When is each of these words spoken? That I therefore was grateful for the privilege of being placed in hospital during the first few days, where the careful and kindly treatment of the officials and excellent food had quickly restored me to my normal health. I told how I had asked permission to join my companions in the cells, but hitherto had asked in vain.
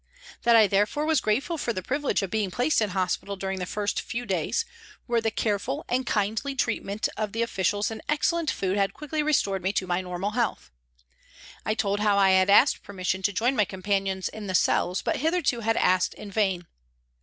That 0.41 0.55
I 0.55 0.65
therefore 0.65 1.05
was 1.05 1.21
grateful 1.21 1.59
for 1.59 1.73
the 1.73 1.83
privilege 1.83 2.23
of 2.23 2.31
being 2.31 2.49
placed 2.49 2.81
in 2.81 2.89
hospital 2.89 3.35
during 3.35 3.59
the 3.59 3.67
first 3.67 4.01
few 4.01 4.25
days, 4.25 4.65
where 5.05 5.21
the 5.21 5.29
careful 5.29 5.85
and 5.87 6.07
kindly 6.07 6.55
treatment 6.55 7.07
of 7.17 7.33
the 7.33 7.43
officials 7.43 7.91
and 7.91 8.01
excellent 8.09 8.49
food 8.49 8.77
had 8.77 8.95
quickly 8.95 9.21
restored 9.21 9.61
me 9.61 9.71
to 9.73 9.85
my 9.85 10.01
normal 10.01 10.31
health. 10.31 10.71
I 11.67 11.75
told 11.75 11.99
how 11.99 12.17
I 12.17 12.31
had 12.31 12.49
asked 12.49 12.81
permission 12.81 13.21
to 13.21 13.31
join 13.31 13.55
my 13.55 13.65
companions 13.65 14.27
in 14.27 14.47
the 14.47 14.55
cells, 14.55 15.03
but 15.03 15.17
hitherto 15.17 15.59
had 15.59 15.77
asked 15.77 16.15
in 16.15 16.31
vain. 16.31 16.65